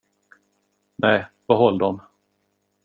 Nej, 0.95 1.27
behåll 1.47 1.77
dem. 1.77 2.01